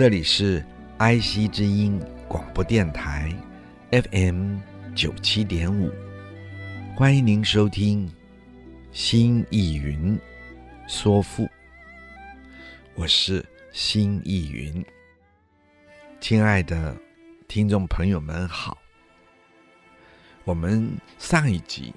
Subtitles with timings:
[0.00, 0.64] 这里是
[0.98, 3.30] IC 之音广播电台
[3.90, 4.56] FM
[4.94, 5.92] 九七点五，
[6.96, 8.08] 欢迎您收听
[8.92, 10.18] 《新意云
[10.88, 11.44] 说赋》，
[12.94, 14.82] 我是新意云。
[16.18, 16.96] 亲爱的
[17.46, 18.78] 听众朋友们好，
[20.44, 21.92] 我们上一集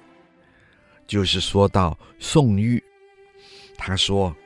[1.06, 2.84] 就是说到宋玉，
[3.78, 4.36] 他说：“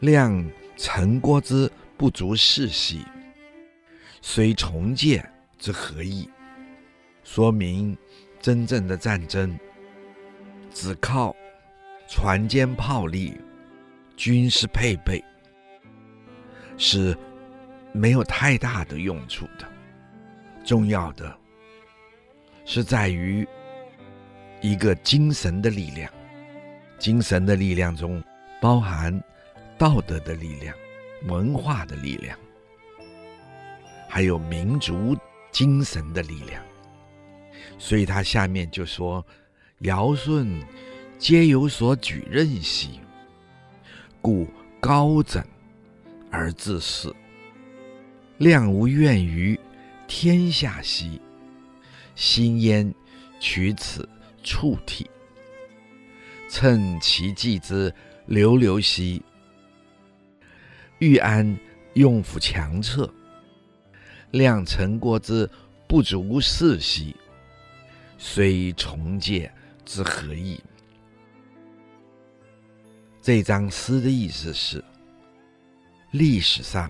[0.00, 3.06] 亮陈郭之。”不足视兮，
[4.20, 5.24] 虽重建
[5.56, 6.28] 之何益？
[7.22, 7.96] 说明
[8.40, 9.56] 真正的战争
[10.74, 11.32] 只靠
[12.08, 13.40] 船坚炮利、
[14.16, 15.22] 军事配备
[16.76, 17.16] 是
[17.92, 19.64] 没有太大的用处的。
[20.64, 21.32] 重要的
[22.64, 23.46] 是在于
[24.60, 26.12] 一个精神的力量，
[26.98, 28.20] 精神的力量中
[28.60, 29.22] 包含
[29.78, 30.76] 道德的力量。
[31.26, 32.36] 文化的力量，
[34.08, 35.16] 还有民族
[35.50, 36.62] 精神的力量，
[37.78, 39.24] 所以他下面就说
[39.80, 40.60] ：“尧舜
[41.18, 43.00] 皆有所举任兮，
[44.20, 44.48] 故
[44.80, 45.46] 高枕
[46.30, 47.12] 而自适。
[48.38, 49.58] 谅无怨于
[50.08, 51.20] 天下兮，
[52.16, 52.92] 心焉
[53.38, 54.08] 取此
[54.42, 55.08] 触体。
[56.48, 57.94] 趁其计之
[58.26, 59.22] 流流兮。”
[61.02, 61.58] 欲安
[61.94, 63.12] 用府强策，
[64.30, 65.50] 谅陈国之
[65.88, 67.16] 不足视兮，
[68.16, 69.52] 虽重介
[69.84, 70.62] 之何益？
[73.20, 74.80] 这张诗的意思是：
[76.12, 76.88] 历史上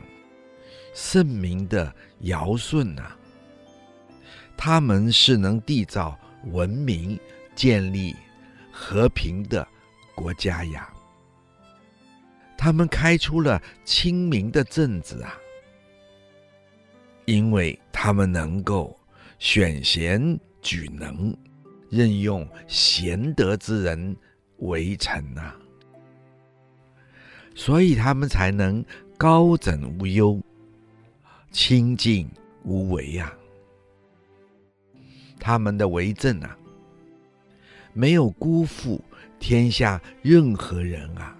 [0.92, 1.90] 圣明的
[2.20, 3.16] 尧舜啊，
[4.58, 6.18] 他们是能缔造
[6.50, 7.18] 文明、
[7.54, 8.14] 建立
[8.70, 9.66] 和平的
[10.14, 10.92] 国家呀。
[12.62, 15.36] 他们开出了清明的政子啊，
[17.24, 18.96] 因为他们能够
[19.40, 21.36] 选贤举能，
[21.90, 24.16] 任用贤德之人
[24.58, 25.56] 为臣啊，
[27.52, 28.84] 所以他们才能
[29.18, 30.40] 高枕无忧、
[31.50, 32.30] 清静
[32.62, 33.36] 无为啊。
[35.40, 36.56] 他们的为政啊，
[37.92, 39.02] 没有辜负
[39.40, 41.36] 天下任何人啊。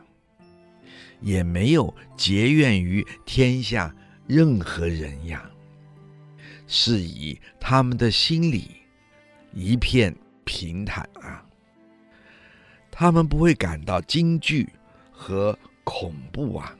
[1.23, 3.95] 也没有结怨于天下
[4.27, 5.49] 任何人呀，
[6.67, 8.71] 是以他们的心里
[9.53, 11.45] 一片平坦啊，
[12.91, 14.69] 他们不会感到惊惧
[15.11, 16.77] 和恐怖啊。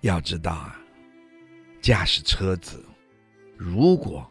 [0.00, 0.80] 要知道啊，
[1.80, 2.84] 驾驶车子
[3.56, 4.30] 如果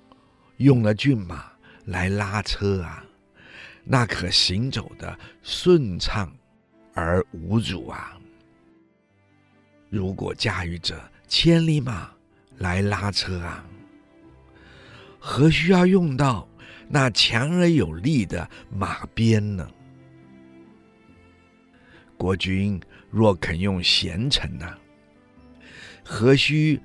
[0.57, 1.51] 用了骏马
[1.85, 3.03] 来拉车啊，
[3.83, 6.31] 那可行走的顺畅
[6.93, 8.17] 而无阻啊。
[9.95, 12.11] 如果驾驭着千里马
[12.57, 13.65] 来拉车啊，
[15.17, 16.45] 何需要用到
[16.89, 19.65] 那强而有力的马鞭呢？
[22.17, 22.77] 国君
[23.09, 24.77] 若肯用贤臣呢，
[26.03, 26.77] 何须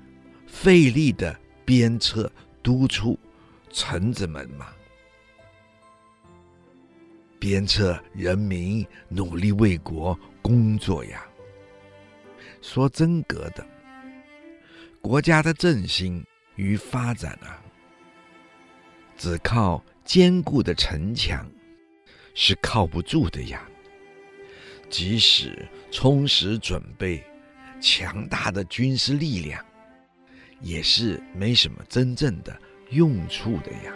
[0.47, 2.31] 费力的鞭策
[2.63, 3.19] 督促
[3.73, 4.67] 臣子们嘛？
[7.37, 11.25] 鞭策人民努力为国工作呀。
[12.61, 13.65] 说真格的，
[15.01, 16.23] 国家的振兴
[16.55, 17.59] 与发展啊，
[19.17, 21.49] 只靠坚固的城墙
[22.35, 23.67] 是靠不住的呀。
[24.89, 27.23] 即使充实准备
[27.81, 29.65] 强大的军事力量，
[30.59, 32.55] 也是没什么真正的
[32.89, 33.93] 用处的呀。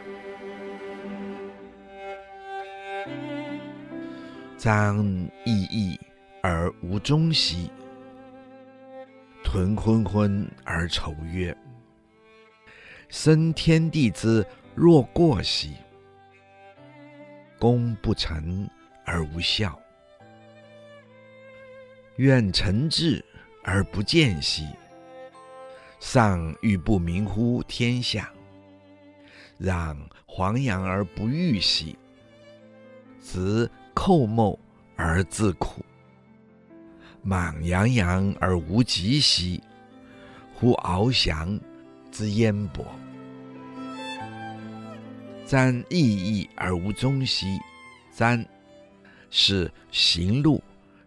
[4.58, 5.06] 张
[5.46, 6.00] 翼翼
[6.42, 7.70] 而无终兮。
[9.46, 11.56] 屯昏昏而愁曰
[13.08, 15.76] ：“生天地之若过兮，
[17.60, 18.68] 功不成
[19.06, 19.70] 而无效；
[22.18, 23.24] 愿成志
[23.64, 24.68] 而不见兮，
[26.00, 28.24] 上欲不明乎天下；
[29.62, 29.96] 攘
[30.26, 31.98] 黄杨而不欲兮，
[33.22, 34.60] 执寇谬
[34.98, 35.86] 而自苦。”
[37.28, 39.60] 莽洋洋而无极兮，
[40.54, 41.60] 乎翱翔
[42.12, 42.86] 之烟波。
[45.48, 47.58] 瞻奕奕而无踪兮，
[48.16, 48.46] 瞻
[49.32, 50.64] 是行路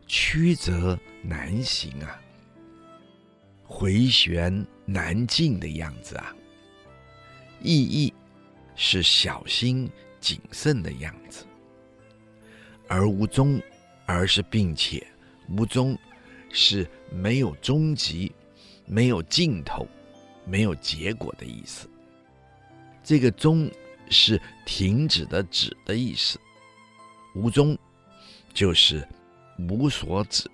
[0.09, 2.21] 曲折难行啊，
[3.63, 6.35] 回旋难进的样子啊。
[7.63, 8.13] 奕奕
[8.75, 9.89] 是小心
[10.19, 11.45] 谨慎的样子，
[12.89, 13.63] 而无踪，
[14.05, 15.07] 而是并且
[15.49, 15.97] 无踪，
[16.61, 18.33] 是没有终极、
[18.85, 19.87] 没有尽头、
[20.45, 21.89] 没有结果的意思。
[23.05, 23.71] 这个终
[24.11, 26.37] 是停止的止的意思，
[27.37, 27.79] 无终
[28.53, 29.07] 就是
[29.69, 30.51] 无所止。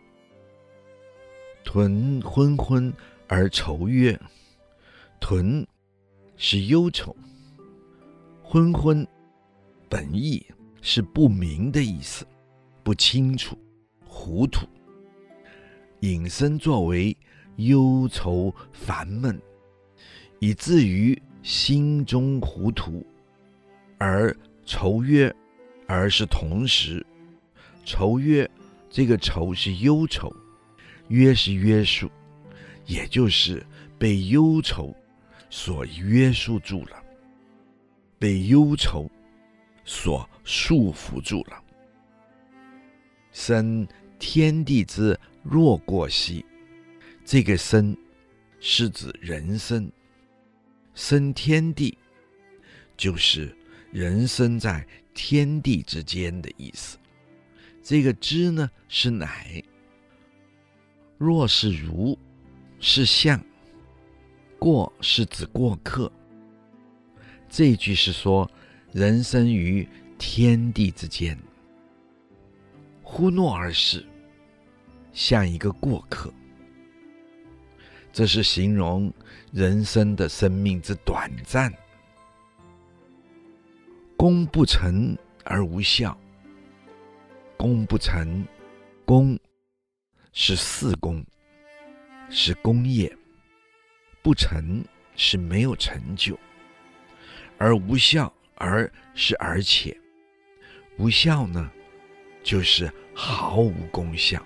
[1.64, 2.92] 屯昏昏
[3.26, 4.20] 而愁曰，
[5.18, 5.66] 屯。
[6.36, 7.14] 是忧愁，
[8.42, 9.06] 昏昏，
[9.88, 10.44] 本意
[10.82, 12.26] 是不明的意思，
[12.82, 13.56] 不清楚，
[14.04, 14.66] 糊涂。
[16.04, 17.16] 引申作为
[17.56, 19.40] 忧愁烦闷，
[20.38, 23.02] 以至于心中糊涂。
[23.96, 24.36] 而
[24.66, 25.34] 愁曰，
[25.86, 27.04] 而是同时，
[27.86, 28.48] 愁曰，
[28.90, 30.30] 这个愁是忧愁，
[31.08, 32.10] 约是约束，
[32.84, 33.64] 也就是
[33.98, 34.94] 被忧愁。
[35.48, 37.02] 所约束住了，
[38.18, 39.10] 被忧愁
[39.84, 41.62] 所束缚住了。
[43.30, 43.86] 生
[44.18, 46.44] 天地之若过兮，
[47.24, 47.96] 这个生
[48.58, 49.92] 是指人生，
[50.94, 51.96] 生天地
[52.96, 53.54] 就是
[53.92, 56.98] 人生在天地之间的意思。
[57.82, 59.62] 这个知呢是乃，
[61.18, 62.18] 若是如，
[62.80, 63.40] 是像。
[64.56, 66.10] 过是指过客，
[67.50, 68.50] 这句是说
[68.92, 69.86] 人生于
[70.16, 71.38] 天地之间，
[73.02, 74.06] 忽诺而逝，
[75.14, 76.30] 像一个过客。
[78.12, 79.10] 这是形容
[79.50, 81.72] 人生的生命之短暂。
[84.16, 86.16] 功不成而无效，
[87.56, 88.46] 功不成，
[89.04, 89.38] 功
[90.32, 91.24] 是四功，
[92.28, 93.10] 是工业。
[94.22, 94.82] 不成
[95.16, 96.38] 是没有成就，
[97.58, 99.94] 而无效而是而且，
[100.96, 101.70] 无效呢，
[102.42, 104.42] 就是毫无功效。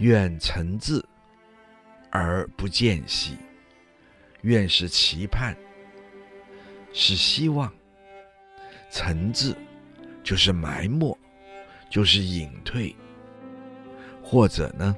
[0.00, 1.02] 愿诚挚
[2.10, 3.36] 而不见兮，
[4.40, 5.54] 愿是期盼，
[6.90, 7.70] 是希望。
[8.90, 9.54] 诚挚
[10.24, 11.16] 就是埋没，
[11.90, 12.96] 就是隐退，
[14.22, 14.96] 或者呢，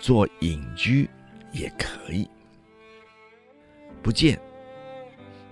[0.00, 1.08] 做隐居
[1.52, 2.26] 也可以。
[4.02, 4.40] 不见，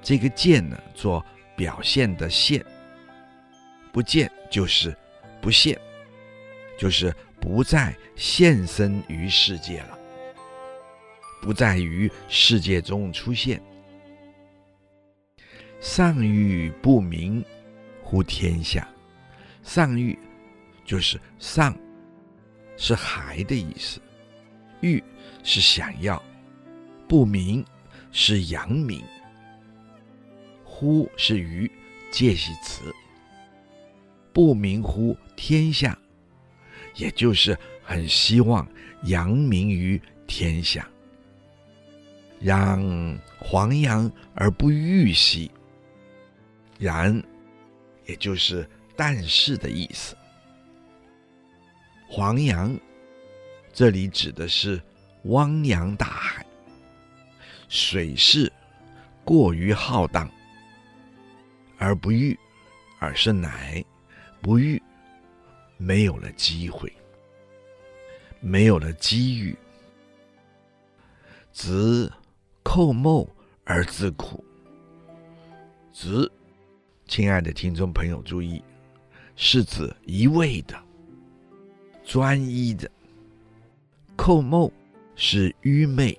[0.01, 1.23] 这个见呢，做
[1.55, 2.65] 表现的现。
[3.93, 4.97] 不见就是
[5.41, 5.79] 不现，
[6.79, 7.15] 就是
[7.47, 9.97] 不再现身于世界了，
[11.41, 13.63] 不再于世界中出现。
[15.81, 17.45] 上欲不明
[18.03, 18.89] 乎天下，
[19.63, 20.19] 上欲
[20.85, 21.73] 就是上，
[22.77, 24.01] 是还的意思，
[24.81, 25.01] 欲
[25.45, 26.21] 是想要，
[27.09, 27.65] 不明。
[28.13, 29.05] 是阳明，
[30.65, 31.71] 乎是于
[32.11, 32.95] 介系词，
[34.33, 35.99] 不明乎天下，
[36.97, 38.67] 也就是很希望
[39.05, 40.89] 扬名于天下。
[42.39, 45.51] 让黄杨而不欲兮，
[46.79, 47.23] 然
[48.05, 50.15] 也就是但是的意思。
[52.09, 52.79] 黄杨
[53.73, 54.81] 这里指的是
[55.25, 56.45] 汪洋大海。
[57.69, 58.53] 水势
[59.25, 60.31] 过于浩荡，
[61.79, 62.39] 而不遇，
[63.01, 63.85] 而是乃
[64.41, 64.81] 不遇，
[65.77, 66.93] 没有了机会，
[68.41, 69.57] 没有了机遇，
[71.53, 72.11] 执
[72.63, 73.29] 寇谬
[73.65, 74.45] 而自苦。
[75.93, 76.31] 执，
[77.07, 78.63] 亲爱的听众朋友注意，
[79.35, 80.77] 是指一味的、
[82.05, 82.89] 专一的；
[84.17, 84.73] 寇谬
[85.15, 86.19] 是愚昧，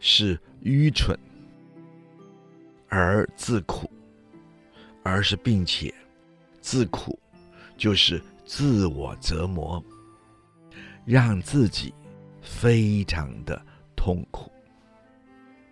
[0.00, 0.38] 是。
[0.64, 1.18] 愚蠢
[2.88, 3.90] 而自苦，
[5.02, 5.92] 而是并且
[6.60, 7.18] 自苦，
[7.76, 8.22] 就是
[8.54, 9.82] 自我折磨，
[11.06, 11.94] 让自己
[12.42, 13.64] 非常的
[13.96, 14.52] 痛苦。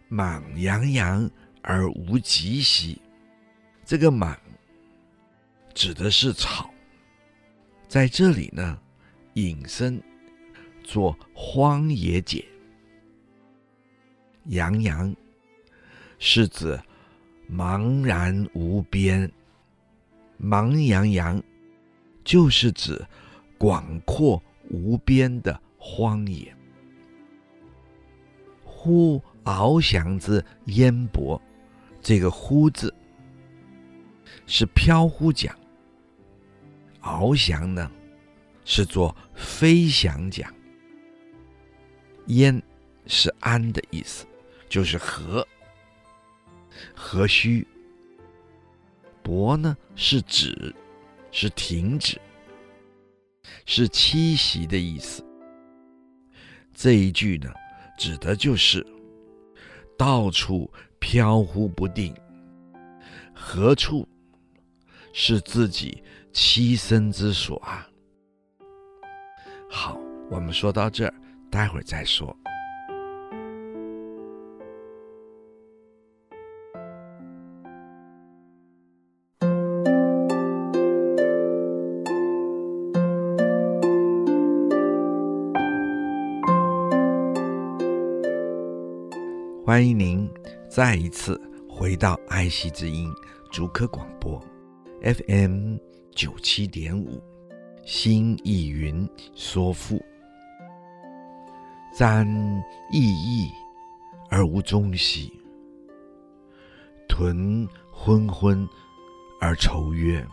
[0.09, 2.99] 莽洋洋而无极兮，
[3.85, 4.35] 这个莽
[5.75, 6.71] 指的是草，
[7.87, 8.81] 在这里呢，
[9.35, 10.03] 引申
[10.83, 12.43] 做荒野解。
[14.47, 15.15] 洋洋
[16.19, 16.81] 是指
[17.47, 19.31] 茫然无边，
[20.43, 21.43] 茫洋洋
[22.31, 23.05] 就是指
[23.59, 26.55] 广阔无边的荒野。
[28.63, 31.43] 忽翱翔之烟波，
[32.01, 32.95] 这个“忽”字
[34.47, 35.59] 是飘忽讲，
[37.03, 37.91] 翱翔呢
[38.65, 40.55] 是做飞翔讲。
[42.27, 42.63] 烟
[43.09, 44.25] 是安的意思，
[44.69, 45.45] 就是和，
[46.95, 47.67] 和煦。
[49.25, 50.73] 泊呢是指，
[51.33, 52.21] 是停止，
[53.67, 55.25] 是栖息的意思。
[56.75, 57.53] 这一句呢，
[57.99, 58.87] 指的就是
[59.99, 62.15] 到处飘忽不定，
[63.35, 64.09] 何处
[65.13, 67.87] 是自己栖身之所啊？
[69.69, 71.15] 好，我们说到这儿，
[71.51, 72.35] 待会儿再说。
[89.71, 90.29] 欢迎您
[90.69, 93.09] 再一次回到爱惜之音
[93.53, 94.45] 竹科广播
[95.01, 95.77] ，FM
[96.11, 97.23] 九七点五，
[97.87, 100.05] 心意云说赋，
[101.97, 102.27] 瞻
[102.91, 103.49] 熠熠
[104.29, 105.33] 而无中兮，
[107.09, 108.69] 屯昏昏
[109.41, 110.27] 而愁曰：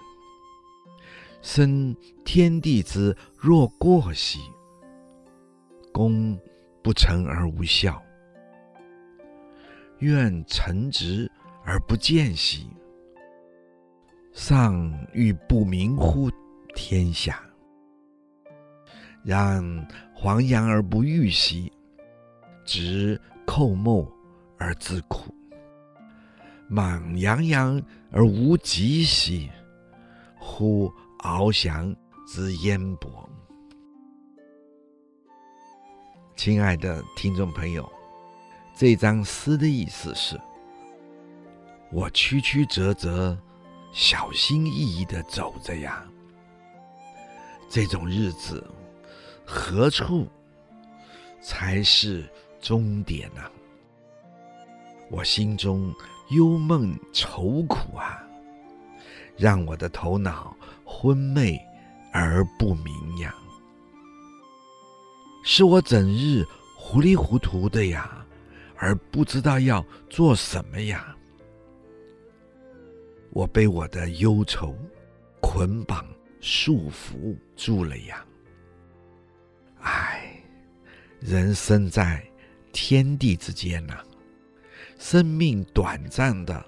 [1.43, 4.39] 生天地之若过兮，
[5.93, 6.35] 功
[6.81, 8.01] 不成而无效。
[9.99, 11.29] 愿臣直
[11.63, 12.67] 而不见兮，
[14.31, 16.29] 上欲不明乎
[16.75, 17.33] 天下；
[19.23, 21.71] 然黄杨而不郁兮，
[22.63, 24.07] 直寇谬
[24.59, 25.33] 而自苦；
[26.67, 29.49] 莽洋洋而无极兮，
[30.37, 31.95] 忽翱翔
[32.27, 33.27] 之烟波。
[36.35, 37.96] 亲爱的听众朋友。
[38.79, 40.39] 这张诗的意思是：
[41.91, 43.35] 我曲曲折折、
[43.91, 46.05] 小心翼翼地走着呀。
[47.67, 48.63] 这种日子，
[49.43, 50.27] 何处
[51.41, 52.31] 才是
[52.61, 53.41] 终点呢？
[55.09, 55.91] 我心中
[56.29, 58.21] 忧闷愁苦啊，
[59.35, 60.55] 让我的头脑
[60.85, 61.59] 昏昧
[62.13, 63.33] 而不明呀。
[65.43, 66.45] 是我整日
[66.77, 68.23] 糊里糊涂的呀。
[68.77, 71.15] 而不知道要做什么呀！
[73.31, 74.75] 我被我的忧愁
[75.41, 76.05] 捆绑
[76.39, 78.25] 束缚住了呀！
[79.81, 80.41] 唉，
[81.19, 82.23] 人生在
[82.71, 84.03] 天地之间呐、
[84.99, 86.65] 生命短暂的，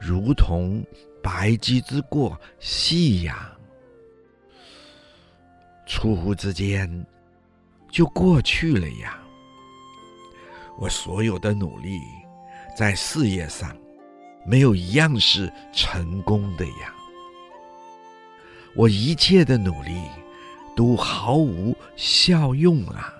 [0.00, 0.84] 如同
[1.22, 3.56] 白驹之过隙呀，
[5.86, 7.06] 出乎之间
[7.90, 9.21] 就过去了呀。
[10.82, 12.02] 我所有的努力，
[12.76, 13.72] 在事业上，
[14.44, 16.92] 没有一样是成功的呀。
[18.74, 20.02] 我一切的努力，
[20.74, 23.14] 都毫无效用啊。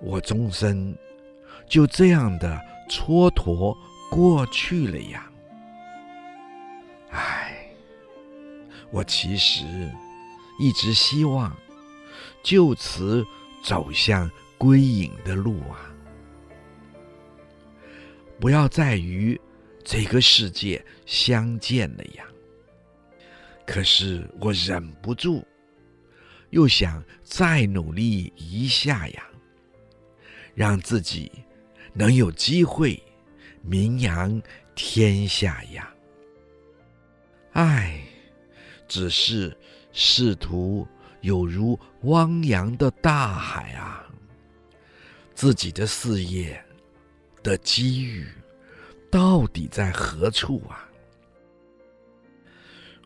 [0.00, 0.92] 我终身
[1.68, 3.78] 就这样的蹉跎
[4.10, 5.30] 过去了呀。
[7.10, 7.64] 唉，
[8.90, 9.64] 我其实
[10.58, 11.56] 一直希望
[12.42, 13.24] 就此
[13.62, 14.28] 走向。
[14.58, 15.91] 归隐的路啊，
[18.42, 19.40] 不要再与
[19.84, 22.26] 这个世界相见了呀。
[23.64, 25.44] 可是我忍不住，
[26.50, 29.22] 又想再努力一下呀，
[30.56, 31.30] 让自己
[31.92, 33.00] 能有机会
[33.62, 34.42] 名扬
[34.74, 35.94] 天下呀。
[37.52, 38.02] 唉，
[38.88, 39.56] 只是
[39.92, 40.84] 仕途
[41.20, 44.04] 有如汪洋的大海啊。
[45.32, 46.60] 自己的事业
[47.42, 48.26] 的机遇
[49.10, 50.88] 到底在何处啊？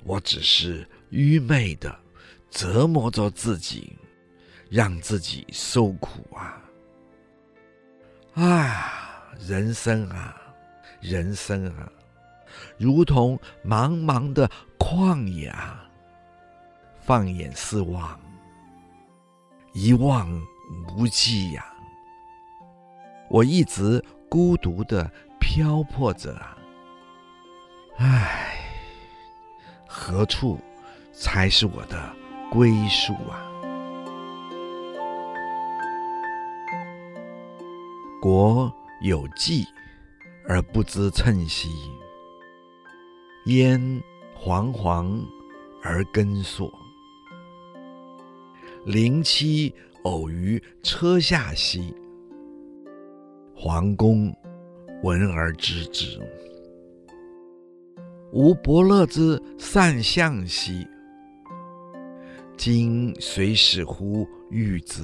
[0.04, 1.98] 我只是愚昧的
[2.50, 3.98] 折磨着自己，
[4.70, 6.62] 让自己受苦啊！
[8.34, 10.40] 啊，人生啊，
[11.00, 11.90] 人生啊，
[12.78, 15.90] 如同茫茫的旷野啊！
[17.00, 18.20] 放眼四望，
[19.72, 20.30] 一望
[20.96, 21.72] 无际呀！
[23.28, 24.00] 我一直
[24.36, 26.58] 孤独的漂泊者啊，
[27.96, 28.58] 唉，
[29.88, 30.60] 何处
[31.10, 32.14] 才是我的
[32.50, 33.50] 归宿啊？
[38.20, 39.64] 国有际
[40.46, 41.70] 而不知称兮，
[43.46, 43.80] 焉
[44.38, 45.18] 惶惶
[45.82, 46.70] 而根索。
[48.84, 51.96] 灵期偶于车下兮，
[53.58, 54.30] 桓公
[55.02, 56.20] 闻而知之。
[58.30, 60.86] 吾伯乐之善相兮，
[62.54, 65.02] 今随使乎遇之。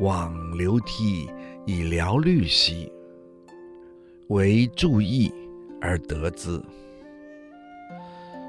[0.00, 1.28] 往流涕
[1.66, 2.90] 以疗虑兮，
[4.28, 5.30] 惟助益
[5.82, 6.58] 而得之。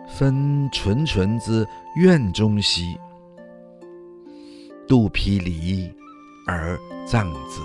[0.08, 2.96] 分纯纯之苑中兮，
[4.88, 5.92] 度披离
[6.46, 7.62] 而葬之。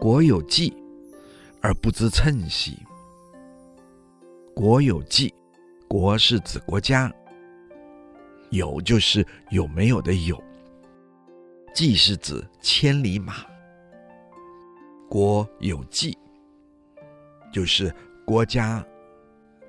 [0.00, 0.74] 国有祭
[1.60, 2.78] 而不知称兮。
[4.54, 5.34] 国有祭，
[5.88, 7.12] 国是指国家，
[8.50, 10.42] 有就是有没有的有，
[11.74, 13.34] 祭是指千里马。
[15.08, 16.16] 国有祭，
[17.52, 18.84] 就是国家。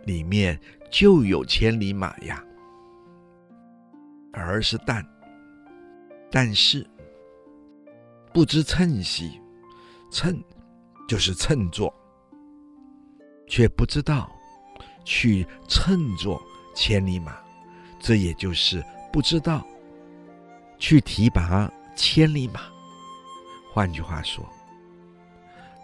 [0.06, 0.60] 里面
[0.92, 2.44] 就有千里马呀，
[4.34, 5.02] 而是但，
[6.36, 6.84] 但是
[8.34, 9.40] 不知称兮，
[10.10, 10.44] 称
[11.08, 11.94] 就是称作，
[13.48, 14.32] 却不知道
[15.06, 16.42] 去称作
[16.74, 17.38] 千里马，
[18.00, 19.64] 这也就是不知道
[20.80, 22.62] 去提拔千里马。
[23.72, 24.44] 换句话说，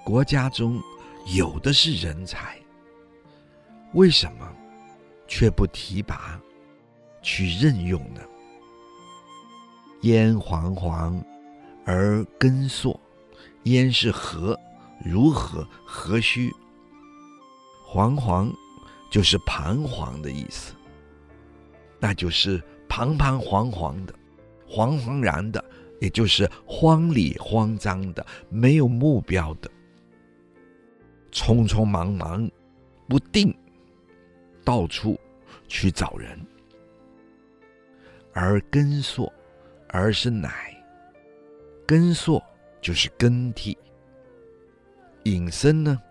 [0.04, 0.82] 国家中
[1.28, 2.58] 有的是人才。
[3.94, 4.52] 为什么
[5.28, 6.42] 却不提拔、
[7.22, 8.22] 去任用呢？
[10.02, 11.22] 焉惶惶
[11.86, 12.98] 而根硕？
[13.64, 14.58] 焉是何？
[15.04, 15.68] 如何？
[15.86, 16.52] 何须？
[17.86, 18.54] 惶惶
[19.10, 20.74] 就是彷徨的意思，
[22.00, 24.14] 那就是彷彷徨徨的、
[24.68, 25.64] 惶惶然的，
[26.00, 29.70] 也就是慌里慌张的、没有目标的、
[31.32, 32.50] 匆匆忙忙、
[33.08, 33.54] 不定。
[34.62, 35.20] 到处
[35.68, 36.40] 去找人，
[38.34, 39.32] 而根硕，
[39.90, 40.50] 而是乃
[41.86, 42.42] 根硕，
[42.82, 43.78] 就是更替。
[45.24, 46.02] 引申呢，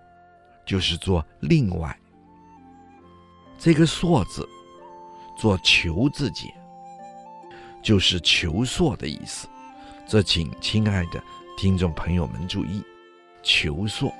[0.66, 1.98] 就是做另外。
[3.58, 4.46] 这个硕字，
[5.36, 6.52] 做求字解，
[7.82, 9.48] 就是求硕的意思。
[10.06, 11.22] 这请亲爱的
[11.56, 12.82] 听众朋友们注意，
[13.42, 14.12] 求硕。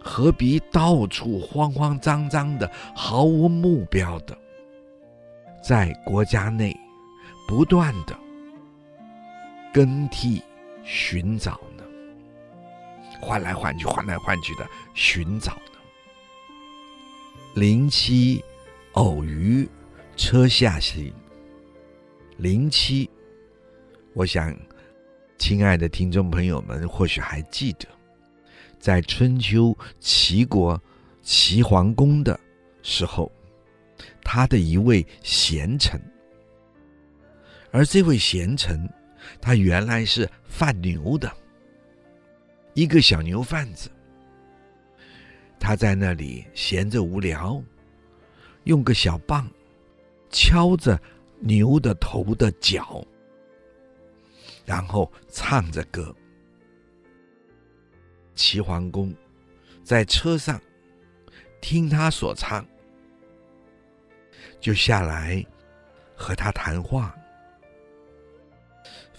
[0.00, 4.36] 何必到处慌慌张张的，毫无目标的，
[5.62, 6.76] 在国家内
[7.46, 8.18] 不断的
[9.72, 10.42] 更替
[10.84, 11.84] 寻找呢？
[13.20, 15.78] 换来换去，换来换去的寻找呢？
[17.54, 18.44] 灵犀
[18.92, 19.68] 偶遇
[20.16, 21.12] 车下兮，
[22.36, 23.08] 灵犀，
[24.12, 24.56] 我想，
[25.38, 27.86] 亲爱的听众朋友们或许还记得。
[28.78, 30.80] 在春秋齐国
[31.22, 32.38] 齐桓公的
[32.82, 33.32] 时候，
[34.22, 35.98] 他的一位贤臣，
[37.74, 38.88] 而这位贤臣，
[39.40, 41.28] 他原来是贩牛的，
[42.72, 43.90] 一个小牛贩子。
[45.58, 47.60] 他在那里闲着无聊，
[48.62, 49.50] 用个小棒
[50.30, 50.96] 敲着
[51.40, 53.04] 牛的头的角，
[54.64, 56.14] 然后唱着歌。
[58.36, 59.12] 齐桓公
[59.82, 60.62] 在车上
[61.60, 62.64] 听他所唱，
[64.60, 65.44] 就下来
[66.14, 67.12] 和他谈话，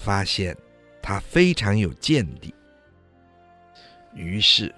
[0.06, 0.56] 发现
[1.02, 2.54] 他非常有见地，
[4.14, 4.74] 于是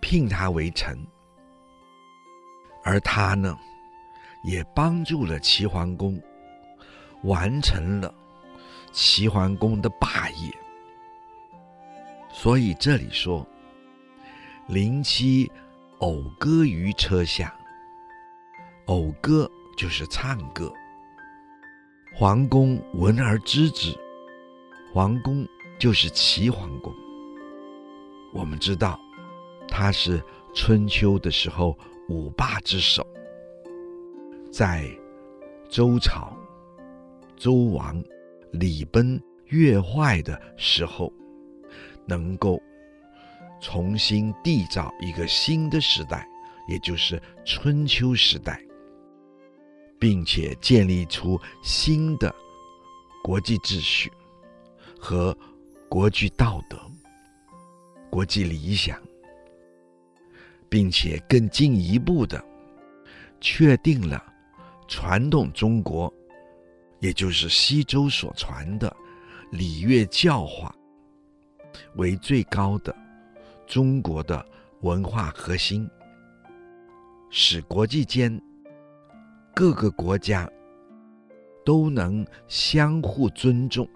[0.00, 0.98] 聘他为臣，
[2.82, 3.54] 而他呢，
[4.44, 6.18] 也帮助了齐桓公，
[7.24, 8.12] 完成了
[8.92, 10.50] 齐桓公的霸业。
[12.32, 13.46] 所以这里说。
[14.68, 15.48] 灵犀
[15.98, 17.54] 偶歌于车下，
[18.86, 20.72] 偶歌就是唱歌。
[22.12, 23.96] 桓公闻而知之，
[24.96, 25.46] 桓公
[25.78, 26.90] 就是齐桓公。
[28.32, 28.98] 我们知道，
[29.68, 31.76] 他是春秋的时候
[32.08, 33.06] 五霸之首，
[34.50, 34.88] 在
[35.68, 36.34] 周朝
[37.36, 38.02] 周王
[38.52, 41.12] 礼崩乐坏的时候，
[42.06, 42.58] 能够。
[43.60, 46.26] 重新缔造一个新的时代，
[46.68, 48.62] 也就是春秋时代，
[49.98, 52.34] 并且建立出新的
[53.22, 54.10] 国际秩序
[54.98, 55.36] 和
[55.88, 56.78] 国际道德、
[58.10, 59.00] 国际理想，
[60.68, 62.42] 并且更进一步的
[63.40, 64.22] 确定了
[64.88, 66.12] 传统中国，
[67.00, 68.94] 也就是西周所传的
[69.50, 70.74] 礼乐教化
[71.94, 72.94] 为最高的。
[73.66, 74.46] 中国的
[74.82, 75.90] 文化核心，
[77.30, 78.40] 使国际间
[79.52, 80.48] 各个国家
[81.64, 83.88] 都能相互尊重，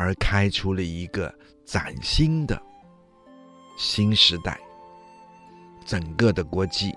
[0.00, 1.32] 而开出了一个
[1.66, 2.60] 崭新的
[3.76, 4.58] 新时代。
[5.84, 6.94] 整个的国际，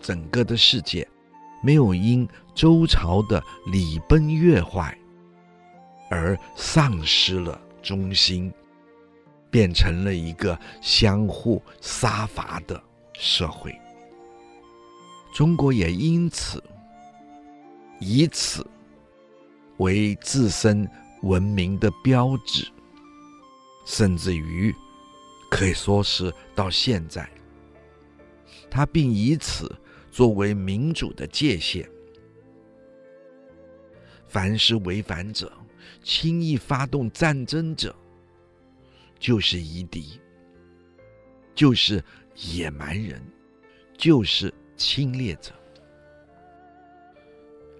[0.00, 1.06] 整个的世界，
[1.62, 4.96] 没有因周朝的礼崩乐坏
[6.08, 8.50] 而丧失了中心，
[9.50, 13.78] 变成了一个相互杀伐的社会。
[15.34, 16.64] 中国也因此
[18.00, 18.66] 以此
[19.76, 20.88] 为自身
[21.22, 22.66] 文明的标志，
[23.84, 24.74] 甚至于
[25.50, 27.28] 可以说是到现在，
[28.70, 29.70] 他并以此。
[30.10, 31.88] 作为民主的界限，
[34.28, 35.50] 凡是违反者、
[36.02, 37.96] 轻易发动战争者，
[39.18, 40.20] 就是夷狄，
[41.54, 42.04] 就是
[42.34, 43.22] 野蛮人，
[43.96, 45.54] 就是侵略者。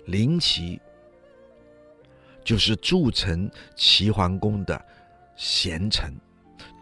[0.07, 0.81] 林奇
[2.44, 4.85] 就是铸成齐桓公的
[5.37, 6.14] 贤臣，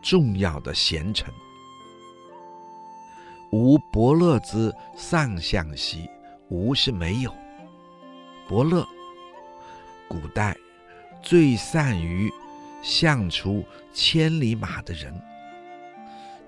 [0.03, 1.33] 重要的贤臣。
[3.53, 6.09] 吾伯乐之上相兮，
[6.49, 7.35] 吾是没有。
[8.49, 8.87] 伯乐，
[10.09, 10.57] 古代
[11.23, 12.33] 最善于
[12.83, 15.12] 相出千里马的人。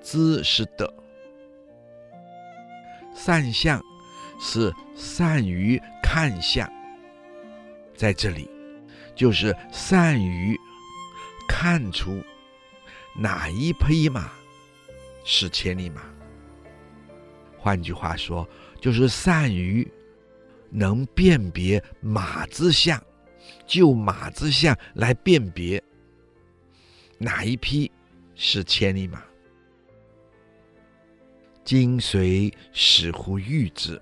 [0.03, 0.93] 之是德，
[3.15, 3.81] 善相
[4.41, 6.69] 是善于看相，
[7.97, 8.51] 在这里
[9.15, 10.59] 就是善于
[11.49, 12.23] 看出
[13.17, 14.33] 哪一匹马
[15.25, 16.03] 是千里马。
[17.59, 18.49] 换句话说，
[18.81, 19.87] 就是善于
[20.71, 23.01] 能辨别马之相，
[23.67, 25.83] 就马之相来辨别
[27.19, 27.91] 哪一匹
[28.35, 29.23] 是千里马。
[31.65, 34.01] 今谁使乎欲之？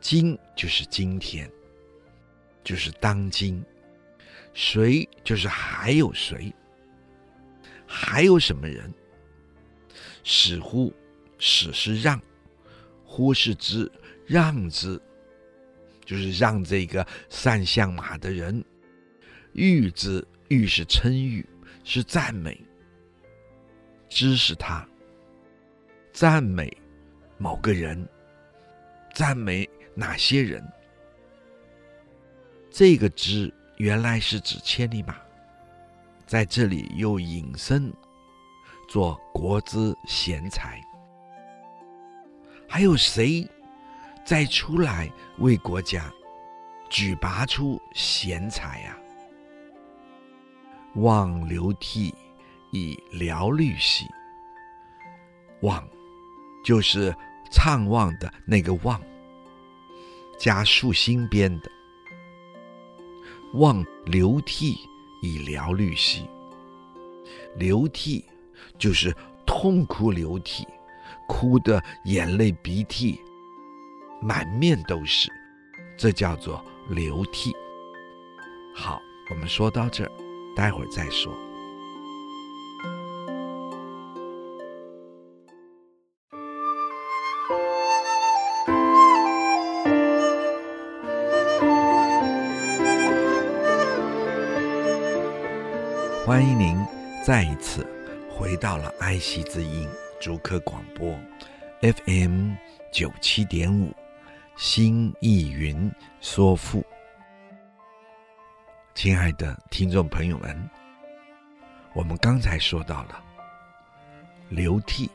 [0.00, 1.48] 今就是今天，
[2.64, 3.64] 就是当今。
[4.54, 6.54] 谁就是还有谁？
[7.86, 8.90] 还有什么人？
[10.22, 10.92] 使乎？
[11.38, 12.20] 使是让。
[13.04, 13.90] 乎是之，
[14.26, 15.00] 让之，
[16.04, 18.64] 就是让这个善相马的人。
[19.52, 21.46] 遇之，遇是称誉，
[21.84, 22.60] 是赞美。
[24.08, 24.84] 知是他，
[26.12, 26.76] 赞美
[27.38, 28.08] 某个人，
[29.12, 30.64] 赞美哪些人？
[32.70, 35.16] 这个之原来是指千里马，
[36.26, 37.92] 在这里又引申
[38.88, 40.80] 做国之贤才。
[42.68, 43.48] 还有谁
[44.24, 46.12] 再出来为国家
[46.88, 49.02] 举拔出贤才呀、啊？
[50.96, 52.14] 望流涕
[52.72, 54.06] 以疗虑兮。
[55.62, 55.86] 望
[56.64, 57.14] 就是
[57.50, 59.00] 怅望的那个望，
[60.38, 61.70] 加竖心边的。
[63.54, 64.78] 望流涕
[65.22, 66.28] 以疗虑兮。
[67.56, 68.24] 流涕
[68.78, 69.14] 就是
[69.46, 70.66] 痛哭流涕。
[71.26, 73.18] 哭得眼泪鼻涕
[74.20, 75.32] 满面都是，
[75.96, 77.50] 这叫做流涕。
[78.74, 80.10] 好，我们说到这儿，
[80.54, 81.32] 待会儿再说。
[96.34, 96.76] 欢迎您
[97.24, 97.86] 再一次
[98.28, 99.88] 回到了爱惜之音。
[100.20, 101.16] 竹科广播
[101.80, 102.54] ，FM
[102.92, 103.94] 九七点五，
[104.56, 105.88] 新意云
[106.20, 106.84] 说赋。
[108.96, 110.68] 亲爱的听众朋友们，
[111.94, 113.22] 我们刚才说到了
[114.48, 115.08] 流涕，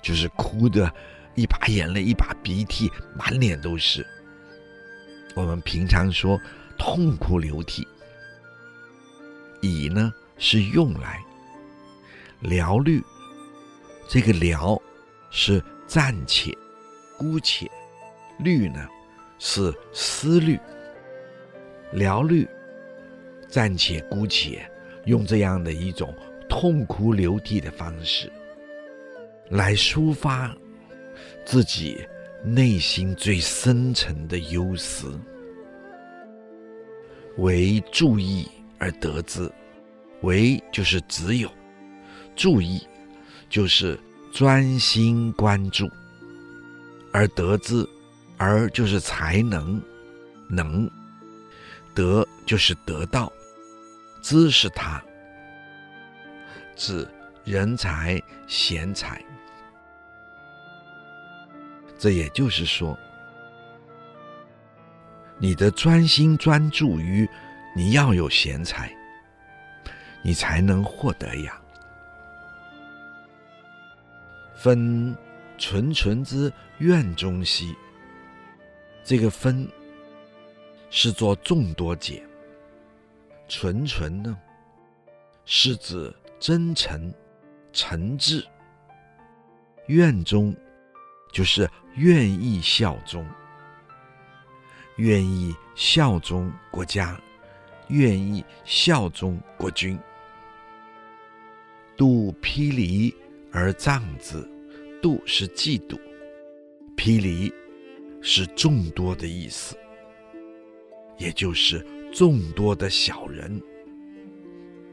[0.00, 0.88] 就是哭的
[1.34, 4.06] 一把眼泪一把鼻涕，满脸都是。
[5.34, 6.40] 我们平常说
[6.78, 7.84] 痛哭流涕，
[9.60, 11.22] 以呢是用来
[12.40, 13.02] 疗虑。
[14.08, 14.80] 这个疗
[15.30, 16.56] 是暂且、
[17.18, 17.70] 姑且，
[18.38, 18.88] 虑呢
[19.38, 20.58] 是思虑，
[21.92, 22.48] 疗虑，
[23.48, 24.66] 暂且、姑且，
[25.04, 26.14] 用这样的一种
[26.48, 28.32] 痛哭流涕的方式，
[29.50, 30.56] 来抒发
[31.44, 32.02] 自己
[32.42, 35.20] 内心最深沉的忧思，
[37.36, 38.48] 为注意
[38.78, 39.50] 而得之，
[40.22, 41.50] 为就是只有
[42.36, 42.86] 注意。
[43.50, 43.98] 就是
[44.30, 45.90] 专心关注，
[47.14, 47.88] 而得之，
[48.36, 49.80] 而就是才能，
[50.50, 50.86] 能
[51.94, 53.32] 得就是得到，
[54.20, 55.02] 知是他，
[56.76, 57.08] 指
[57.42, 59.18] 人才贤才。
[61.98, 62.94] 这也就是说，
[65.38, 67.26] 你的专心专注于
[67.74, 68.94] 你要有贤才，
[70.22, 71.60] 你才能获得呀。
[74.56, 75.16] 分
[75.56, 77.74] 纯纯之愿中兮，
[79.04, 79.68] 这个分
[80.90, 82.22] 是做众多解。
[83.48, 84.36] 纯纯呢，
[85.44, 87.12] 是指真诚、
[87.72, 88.44] 诚挚。
[89.86, 90.54] 愿中
[91.32, 93.26] 就是愿意效忠，
[94.96, 97.18] 愿意效忠国家，
[97.88, 99.98] 愿意效忠国君。
[101.98, 103.12] 妒披离
[103.50, 104.36] 而葬之，
[105.02, 105.98] 妒是嫉妒，
[106.96, 107.52] 披离
[108.22, 109.76] 是众多的意思，
[111.18, 113.60] 也就是众多的小人，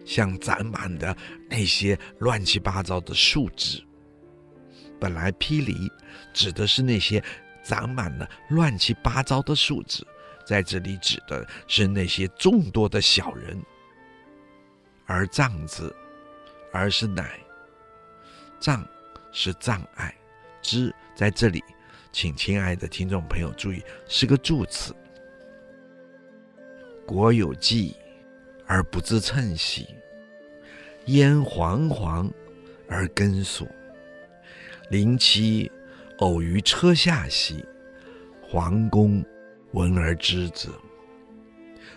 [0.04, 1.16] 像长满的
[1.48, 3.80] 那些乱七八糟的树枝。
[5.00, 5.76] 本来披离
[6.34, 7.24] 指的是那些
[7.64, 10.04] 长满了乱七八糟的树枝，
[10.44, 13.62] 在这里指的是那些众多的小人。
[15.06, 15.94] 而葬之，
[16.76, 17.40] 而是乃，
[18.60, 18.86] 障
[19.32, 20.14] 是障碍，
[20.62, 21.64] 之在这里，
[22.12, 24.94] 请亲爱的听众朋友注意，是个助词。
[27.06, 27.96] 国有计
[28.68, 29.88] 而不自称兮，
[31.06, 32.30] 焉惶惶
[32.90, 33.66] 而根索。
[34.90, 35.72] 临期
[36.18, 37.64] 偶于车下兮，
[38.42, 39.24] 桓公
[39.72, 40.68] 闻而知之。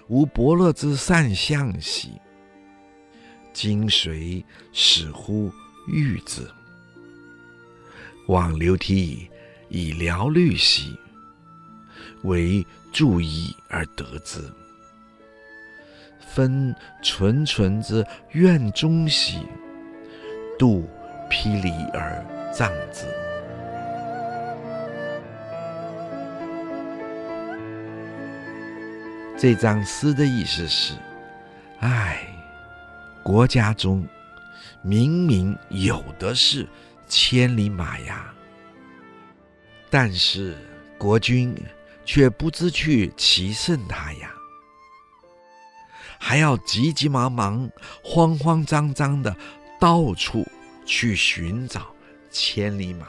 [0.08, 2.12] 吾伯乐之善相兮，
[3.52, 5.52] 今谁使乎
[5.86, 6.48] 遇之？
[8.26, 9.28] 往流涕
[9.68, 10.98] 以疗虑兮，
[12.22, 14.40] 惟助伊而得之。
[16.34, 19.40] 分纯纯之院中兮，
[20.58, 20.88] 度
[21.30, 23.06] 霹雳而葬之。
[29.36, 30.94] 这张诗的意思是：
[31.80, 32.26] 哎，
[33.22, 34.06] 国家中
[34.82, 36.66] 明明有的是
[37.06, 38.32] 千里马呀，
[39.90, 40.56] 但是
[40.96, 41.54] 国君
[42.04, 44.32] 却不知去骑胜它呀，
[46.18, 47.70] 还要急急忙忙、
[48.02, 49.36] 慌慌张张的
[49.78, 50.46] 到处
[50.86, 51.86] 去寻找。
[52.30, 53.06] 千里马，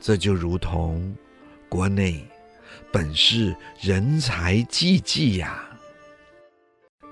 [0.00, 1.14] 这就如同
[1.68, 2.24] 国内
[2.92, 5.68] 本是人才济济呀，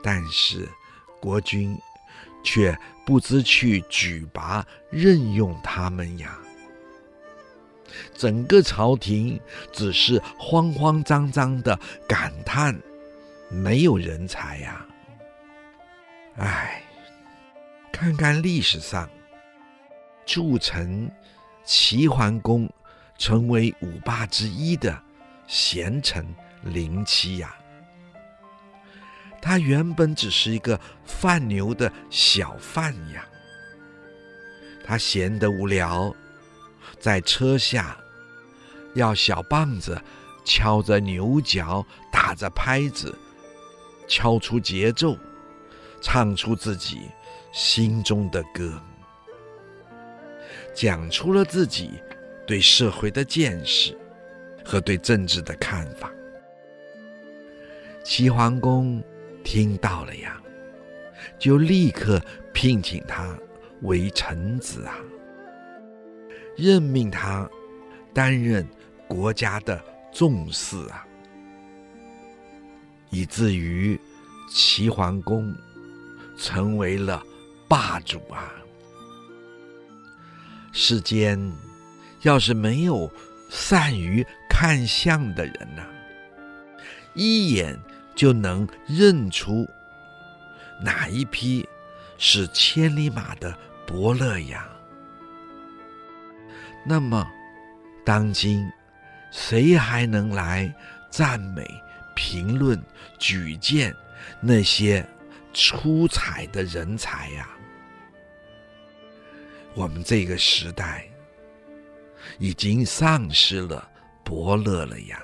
[0.02, 0.68] 但是
[1.20, 1.78] 国君
[2.42, 6.38] 却不知去举拔任用他们呀。
[8.14, 9.40] 整个朝廷
[9.72, 12.78] 只是慌慌张张的感叹
[13.50, 14.87] 没有人才呀。
[16.37, 16.82] 唉，
[17.92, 19.08] 看看历史上。
[20.26, 21.11] 铸成
[21.64, 22.70] 齐桓公
[23.16, 25.02] 成为五霸之一的
[25.46, 26.22] 贤臣
[26.62, 27.56] 灵七呀，
[29.40, 33.27] 他原本只是一个贩牛的小贩呀，
[34.85, 36.14] 他闲得无聊，
[36.98, 37.96] 在车下
[38.94, 40.01] 要小棒子
[40.44, 43.16] 敲着牛角，打着拍子，
[44.07, 45.16] 敲出节奏，
[46.01, 47.03] 唱出自己
[47.53, 48.81] 心中的歌。
[50.74, 52.01] 讲出了自己
[52.46, 53.96] 对社会的见识
[54.64, 56.11] 和对政治的看法。
[58.05, 59.03] 齐桓公
[59.44, 60.40] 听到了呀，
[61.38, 62.22] 就立刻
[62.53, 63.37] 聘请他
[63.83, 64.98] 为臣子啊，
[66.57, 67.48] 任命他
[68.12, 68.66] 担任
[69.07, 71.07] 国家的重事啊，
[73.11, 73.98] 以至于
[74.51, 75.55] 齐桓公
[76.37, 77.22] 成为了
[77.68, 78.53] 霸主啊。
[80.72, 81.40] 世间
[82.22, 83.11] 要是没有
[83.48, 85.87] 善于看相的人呐、
[87.14, 87.79] 一眼
[88.18, 89.64] 就能认出
[90.83, 91.66] 哪一匹
[92.18, 94.68] 是千里马的伯乐呀。
[96.85, 97.24] 那么，
[98.04, 98.68] 当今
[99.31, 100.74] 谁还能来
[101.09, 101.64] 赞美、
[102.16, 102.83] 评论、
[103.20, 103.94] 举荐
[104.40, 105.07] 那些
[105.54, 107.48] 出彩的人才呀？
[109.74, 111.09] 我们这个时代
[112.40, 113.88] 已经丧失了
[114.24, 115.22] 伯乐了呀！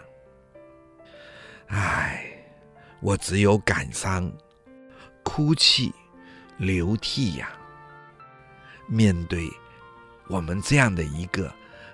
[1.67, 2.25] 唉，
[3.05, 4.33] 我只有感伤、
[5.23, 5.93] 哭泣、
[6.57, 7.53] 流涕呀。
[8.87, 9.47] 面对
[10.27, 11.53] 我们这样的一个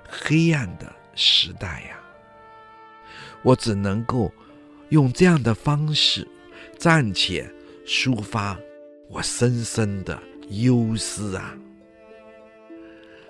[0.08, 1.98] 黑暗的时代呀，
[3.42, 4.32] 我只能够
[4.90, 6.26] 用这样的方式
[6.78, 7.52] 暂且
[7.84, 8.56] 抒发
[9.08, 10.16] 我深深的
[10.50, 11.56] 忧思啊。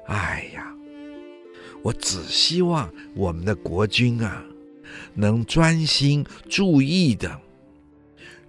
[0.06, 0.70] 哎呀，
[1.82, 4.44] 我只希望我们的国君啊，
[5.14, 7.40] 能专心注意的，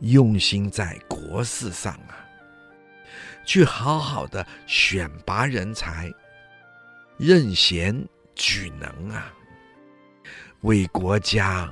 [0.01, 2.27] 用心在国事上啊，
[3.45, 6.13] 去好好的选拔人才，
[7.17, 9.33] 任贤举能啊，
[10.61, 11.71] 为国家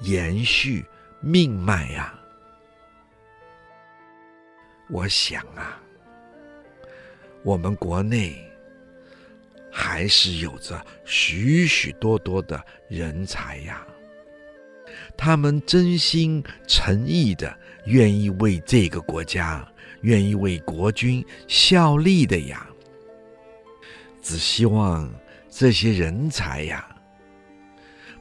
[0.00, 0.84] 延续
[1.20, 2.18] 命脉呀。
[4.88, 5.78] 我想啊，
[7.42, 8.44] 我们国内。
[9.70, 13.86] 还是有着许许多多的人才呀，
[15.18, 17.54] 他们真心诚意的
[17.86, 19.66] 愿意为这个国家、
[20.02, 22.64] 愿意为国军效力的呀。
[24.22, 25.12] 只希望
[25.50, 26.86] 这些人才呀，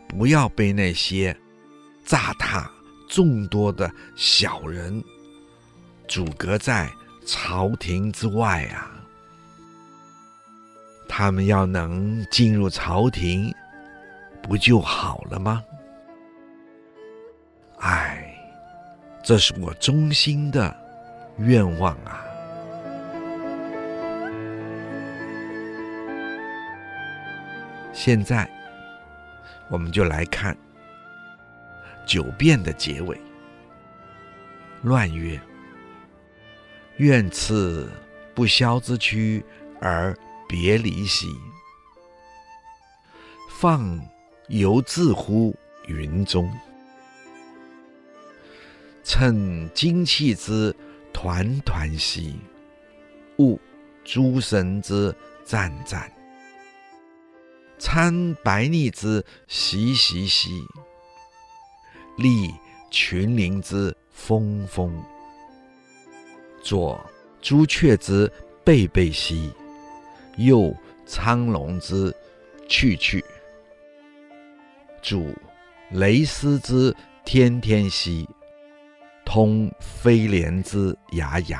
[0.07, 1.37] 不要被那些
[2.05, 2.69] 躓他
[3.07, 5.01] 众多的小人
[6.07, 6.89] 阻隔在
[7.25, 8.91] 朝廷之外啊。
[11.07, 13.53] 他们要能进入朝廷，
[14.41, 15.63] 不就好了吗？
[17.79, 18.35] 哎，
[19.23, 20.75] 这是我衷心的
[21.37, 22.23] 愿望啊！
[27.93, 28.49] 现在，
[29.69, 30.53] 我们就来看
[32.05, 33.19] 《九变》的结尾。
[34.83, 35.39] 乱曰
[36.97, 37.89] ：“愿赐
[38.33, 39.43] 不肖之躯
[39.81, 40.15] 而。”
[40.49, 41.27] 别离兮，
[43.59, 43.99] 放
[44.47, 45.53] 犹自乎
[45.87, 46.49] 云中。
[49.07, 50.75] 乘精气之
[51.13, 52.35] 团团兮，
[53.37, 53.57] 悟
[54.03, 55.15] 诸神之
[55.45, 56.11] 湛湛。
[57.79, 60.61] 参白腻之习习兮，
[62.17, 62.53] 立
[62.91, 64.93] 群灵之疯疯。
[66.61, 66.99] 作
[67.41, 68.29] 朱雀之
[68.65, 69.49] 贝贝兮。
[70.35, 72.13] 右苍龙之
[72.67, 73.23] 去去，
[75.01, 75.33] 主
[75.91, 76.93] 雷丝之
[77.25, 78.27] 天天兮，
[79.27, 81.59] 通飞廉之涯涯。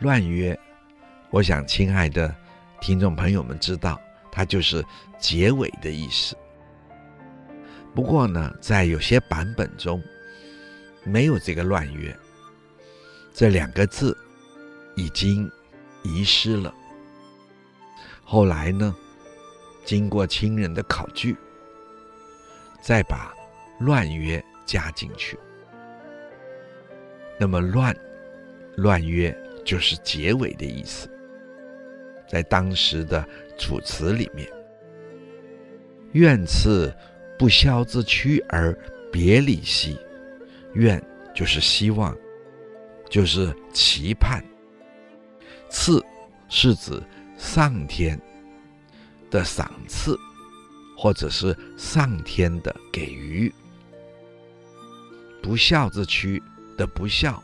[0.00, 0.56] 乱曰，
[1.30, 2.36] 我想亲爱的
[2.78, 3.98] 听众朋友们知道，
[4.30, 4.84] 它就是
[5.18, 6.36] 结尾的意思。
[7.94, 10.02] 不过呢，在有些版本中，
[11.04, 12.14] 没有这个乱曰，
[13.32, 14.14] 这两个字
[14.94, 15.50] 已经。
[16.02, 16.74] 遗失了。
[18.24, 18.96] 后来呢，
[19.84, 21.36] 经过亲人的考据，
[22.80, 23.34] 再把
[23.80, 25.36] “乱曰”加进去。
[27.40, 27.96] 那么“乱
[28.78, 31.10] ”“乱曰”就是结尾的意思。
[32.28, 33.26] 在当时的
[33.58, 34.48] 楚辞里面
[36.14, 36.94] ，“愿赐
[37.36, 38.72] 不肖之躯而
[39.10, 39.98] 别离兮
[40.74, 41.02] ”，“愿”
[41.34, 42.16] 就是希望，
[43.08, 44.40] 就是期盼。
[45.68, 46.00] 赐
[46.48, 47.02] 是指
[47.36, 48.20] 上天
[49.30, 50.16] 的赏赐，
[50.96, 53.52] 或者是上天的给予。
[55.42, 56.42] 不孝之躯
[56.76, 57.42] 的不孝，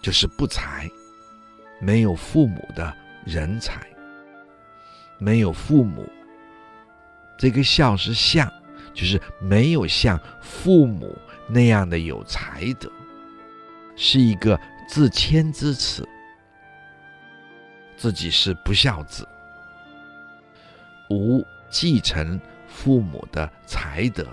[0.00, 0.90] 就是不才，
[1.80, 3.86] 没有父母的人才，
[5.18, 6.08] 没有父母。
[7.36, 8.52] 这个孝是像，
[8.92, 11.16] 就是没有像父母
[11.48, 12.90] 那样的有才德，
[13.96, 16.08] 是一个自谦之词。
[17.96, 19.26] 自己是不孝子，
[21.10, 24.24] 无继承父母的才德，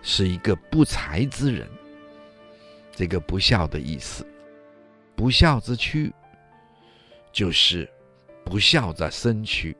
[0.00, 1.68] 是一个不才之人。
[2.98, 4.26] 这个不孝的意思，
[5.14, 6.12] 不孝之躯，
[7.30, 7.88] 就是
[8.44, 9.76] 不孝的身躯。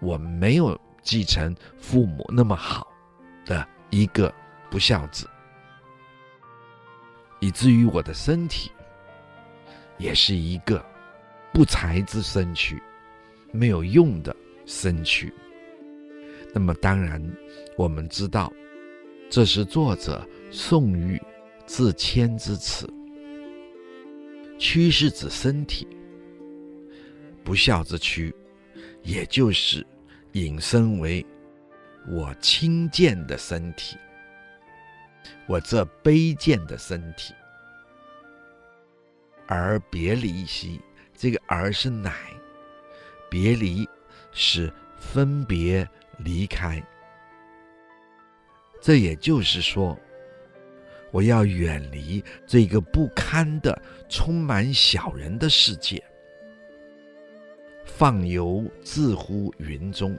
[0.00, 2.86] 我没有继承父母那么好
[3.44, 4.32] 的一个
[4.70, 5.28] 不孝子，
[7.40, 8.70] 以至于我的身体
[9.98, 10.80] 也是一个。
[11.52, 12.80] 不才之身躯，
[13.50, 14.34] 没有用的
[14.66, 15.34] 身躯。
[16.54, 17.20] 那么当然，
[17.76, 18.52] 我们知道，
[19.28, 21.20] 这是作者宋玉
[21.70, 22.92] 自谦之词。
[24.58, 25.86] 屈是指身体，
[27.44, 28.34] 不肖之屈，
[29.04, 29.86] 也就是
[30.32, 31.24] 引申为
[32.08, 33.96] 我轻贱的身体，
[35.46, 37.32] 我这卑贱的身体，
[39.46, 40.80] 而别离兮。
[41.16, 42.12] 这个“而”是乃，
[43.30, 43.88] 别离
[44.32, 45.88] 是分别
[46.18, 46.82] 离开。
[48.80, 49.96] 这也就是说，
[51.10, 56.02] 我要远离这个不堪的、充满小人的世界，
[57.84, 60.16] 放游自乎云中。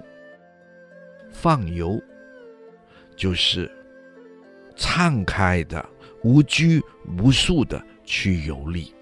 [1.31, 2.01] 放游
[3.15, 3.71] 就是
[4.75, 5.87] 畅开的、
[6.23, 6.83] 无拘
[7.17, 8.93] 无束的去游历。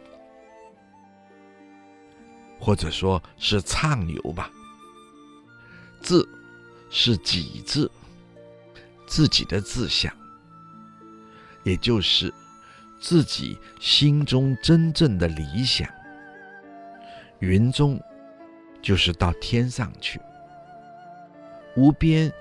[2.60, 4.52] 或者说是畅游吧。
[6.02, 6.28] 自
[6.90, 7.90] 是己字，
[9.08, 10.14] 自己的志向，
[11.64, 12.34] 也就是
[13.00, 15.88] 自己心中真正的理想。
[17.40, 18.00] 云中
[18.82, 20.20] 就是到天上去，
[21.76, 22.32] 无边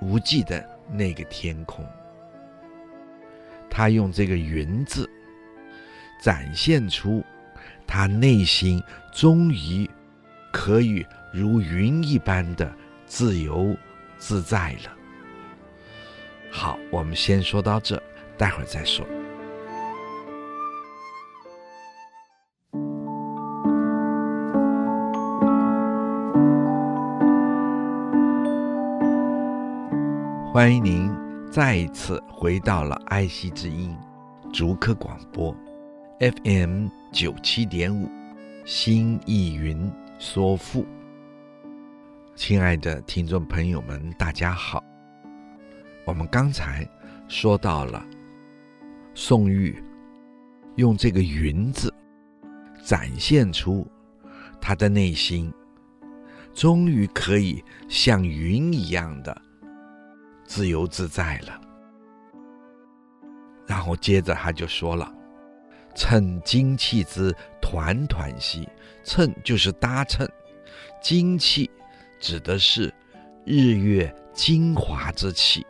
[0.00, 1.86] 无际的那个天空。
[3.68, 5.08] 他用这个“云”字，
[6.22, 7.22] 展现出
[7.86, 9.88] 他内心终于
[10.50, 12.72] 可以如云一般的
[13.04, 13.76] 自由
[14.16, 14.96] 自在了。
[16.50, 18.02] 好，我们先说到这，
[18.38, 19.04] 待会儿再说。
[30.52, 31.10] 欢迎您
[31.50, 33.94] 再一次回到了爱惜之音
[34.52, 35.54] 竹科广播
[36.18, 38.08] FM 九七点五，
[38.64, 40.86] 心意云说富。
[42.34, 44.82] 亲爱的听众朋友们，大家好。
[46.06, 46.88] 我们刚才
[47.28, 48.02] 说到了
[49.18, 49.82] 宋玉
[50.74, 51.92] 用这个“云”字
[52.84, 53.86] 展现出
[54.60, 55.50] 他的内心，
[56.52, 59.40] 终于可以像云一样的
[60.44, 61.58] 自由自在了。
[63.66, 65.10] 然后接着他就说了
[65.96, 68.68] ：“乘精气之团团兮，
[69.02, 70.28] 乘就是搭乘，
[71.00, 71.70] 精气
[72.20, 72.92] 指的是
[73.46, 75.66] 日月精华之气。”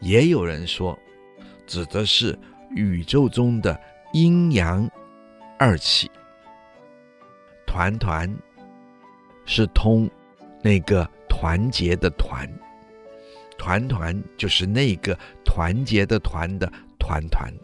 [0.00, 0.98] 也有人说，
[1.70, 2.36] 指的是
[2.70, 3.80] 宇宙中的
[4.12, 4.90] 阴阳
[5.56, 6.10] 二气。
[7.64, 8.28] 团团
[9.46, 10.10] 是通
[10.64, 12.52] 那个团结的团，
[13.56, 17.54] 团团就是那个团结的团的团团。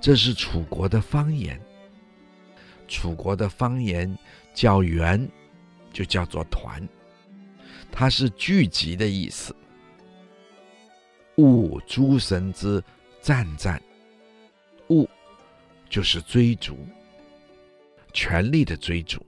[0.00, 1.60] 这是楚国的方言，
[2.88, 4.18] 楚国的方言
[4.54, 5.28] 叫圆，
[5.92, 6.88] 就叫做团，
[7.92, 9.54] 它是聚集的意思。
[11.40, 12.82] 务诸神之
[13.22, 13.80] 战战，
[14.90, 15.08] 务
[15.88, 16.76] 就是追逐，
[18.12, 19.24] 全力的追逐，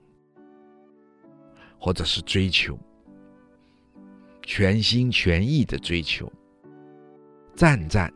[1.79, 2.77] 或者是追求，
[4.43, 6.31] 全心全意的追求。
[7.55, 8.11] 战战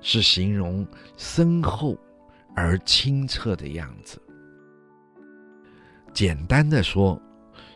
[0.00, 0.86] 是形容
[1.16, 1.98] 深厚
[2.54, 4.20] 而清澈的样子。
[6.12, 7.20] 简单的说，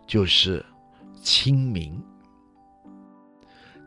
[0.07, 0.65] 就是
[1.23, 2.03] 清明。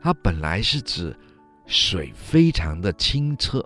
[0.04, 1.18] 它本来是指
[1.66, 3.64] 水非常的清澈，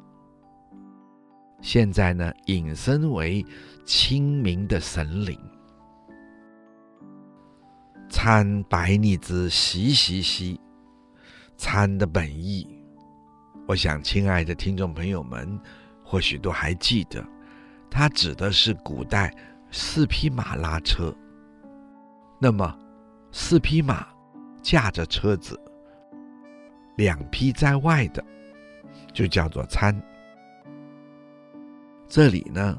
[1.64, 3.44] 现在呢，引申为
[3.84, 5.36] 清明的神灵。
[8.08, 10.62] 参白腻之习习兮，
[11.58, 12.70] 参的本意，
[13.68, 15.60] 我想亲爱的听众朋友们
[16.04, 17.28] 或许都还记得，
[17.90, 19.36] 它指的是古代
[19.72, 21.12] 四匹马拉车。
[22.40, 22.78] 那么
[23.32, 24.08] 四匹马
[24.62, 25.60] 驾着车子。
[26.98, 28.24] 两匹在外的，
[29.14, 29.96] 就叫做参。
[32.10, 32.78] 这里呢，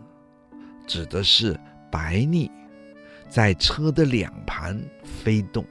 [0.86, 1.58] 指的是
[1.90, 2.50] 白腻
[3.28, 5.64] 在车的两旁飞动。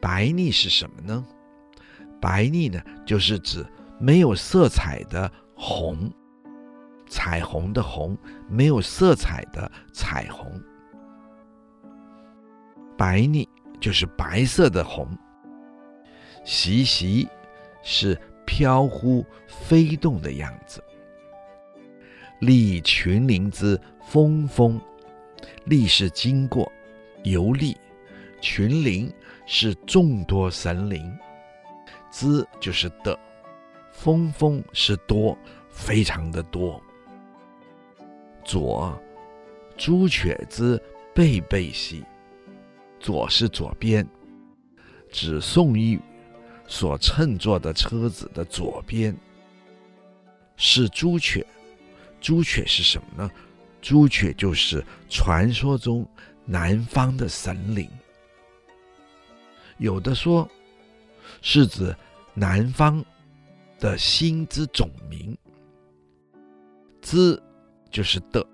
[0.00, 1.26] 白腻是什么呢？
[2.20, 3.66] 白腻呢，就是指
[3.98, 6.08] 没有色彩的红，
[7.08, 8.16] 彩虹的红，
[8.48, 10.48] 没有色彩的彩虹。
[12.96, 13.48] 白腻
[13.80, 15.08] 就是白色的红。
[16.44, 17.28] 习习。
[17.82, 20.82] 是飘忽飞动的样子。
[22.40, 24.80] 历群灵之风风，
[25.64, 26.70] 历是经过
[27.22, 27.76] 游历，
[28.40, 29.12] 群灵
[29.44, 31.14] 是众多神灵，
[32.10, 33.18] 之就是的，
[33.92, 35.36] 风风是多，
[35.68, 36.82] 非常的多。
[38.42, 38.98] 左，
[39.76, 40.82] 朱雀之
[41.14, 42.02] 背背兮，
[42.98, 44.06] 左是左边，
[45.10, 46.00] 指宋玉。
[46.70, 49.14] 所乘坐的车子的左边
[50.56, 51.44] 是朱雀，
[52.20, 53.30] 朱雀是什么呢？
[53.82, 56.08] 朱雀就是传说中
[56.44, 57.90] 南方的神灵，
[59.78, 60.48] 有的说
[61.42, 61.94] 是指
[62.34, 63.04] 南方
[63.80, 65.36] 的星之总名。
[67.02, 67.42] 之
[67.90, 68.46] 就是的，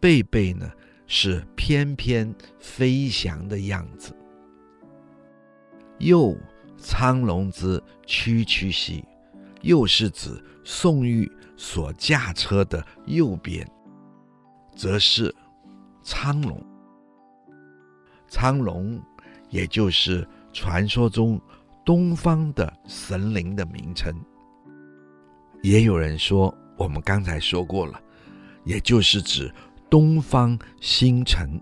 [0.00, 0.72] 背背呢
[1.06, 4.16] 是翩翩飞翔的样子，
[5.98, 6.34] 又。
[6.82, 9.04] 苍龙之区区兮，
[9.60, 10.30] 又是指
[10.64, 13.66] 宋玉所驾车的右边，
[14.74, 15.32] 则是
[16.02, 16.60] 苍龙。
[18.26, 19.00] 苍龙，
[19.48, 21.40] 也就是传说中
[21.84, 24.12] 东方的神灵的名称。
[25.62, 28.02] 也有人说，我们刚才说过了，
[28.64, 29.54] 也就是指
[29.88, 31.60] 东方星辰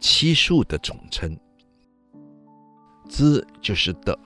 [0.00, 1.38] 七宿的总称。
[3.10, 4.18] 之就是的。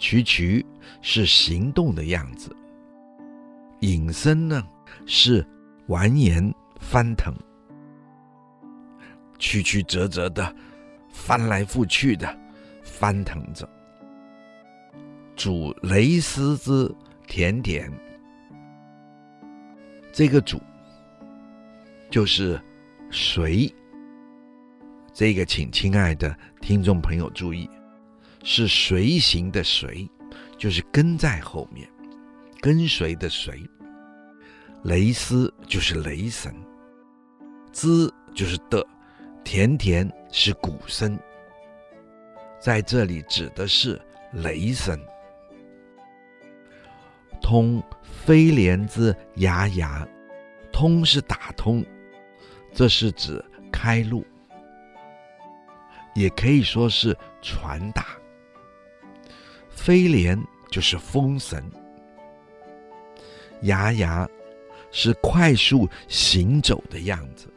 [0.00, 0.64] 衢衢
[1.02, 2.50] 是行动的样子，
[3.80, 4.66] 隐身呢
[5.04, 5.46] 是
[5.88, 7.34] 蜿蜒翻腾，
[9.38, 10.56] 曲曲折折的
[11.10, 12.34] 翻来覆去的
[12.82, 13.68] 翻腾着。
[15.36, 16.92] 煮雷丝之
[17.26, 17.92] 甜点，
[20.12, 20.58] 这个煮
[22.10, 22.58] 就是
[23.10, 23.72] 谁。
[25.12, 27.68] 这个，请亲爱的听众朋友注意，
[28.42, 30.08] 是随行的随，
[30.56, 31.88] 就是跟在后面，
[32.60, 33.60] 跟随的随。
[34.84, 36.54] 雷丝就是雷声，
[37.70, 38.82] 之就是的，
[39.44, 41.18] 甜甜是鼓声，
[42.58, 44.00] 在这里指的是
[44.32, 44.98] 雷声。
[47.42, 50.06] 通飞廉之牙牙，
[50.72, 51.84] 通是打通，
[52.72, 54.24] 这是指开路。
[56.14, 58.06] 也可以说是传达。
[59.82, 60.38] 飞廉
[60.70, 61.64] 就是风神，
[63.62, 64.28] 牙牙
[64.92, 67.48] 是快速行走的样子，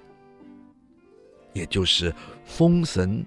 [1.52, 2.16] 也就是
[2.46, 3.26] 风神